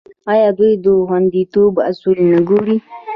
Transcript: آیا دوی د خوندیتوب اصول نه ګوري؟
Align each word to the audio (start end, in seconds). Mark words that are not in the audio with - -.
آیا 0.31 0.49
دوی 0.57 0.71
د 0.83 0.85
خوندیتوب 1.07 1.73
اصول 1.89 2.17
نه 2.31 2.39
ګوري؟ 2.49 2.77